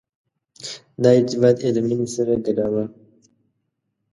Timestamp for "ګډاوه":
2.45-2.83